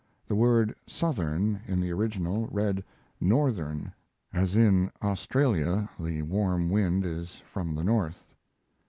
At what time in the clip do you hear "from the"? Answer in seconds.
7.53-7.83